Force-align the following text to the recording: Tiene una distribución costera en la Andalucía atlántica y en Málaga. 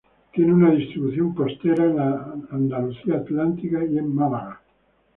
Tiene 0.33 0.51
una 0.51 0.71
distribución 0.71 1.35
costera 1.35 1.83
en 1.85 1.95
la 1.95 2.33
Andalucía 2.49 3.17
atlántica 3.17 3.85
y 3.85 3.99
en 3.99 4.15
Málaga. 4.15 4.59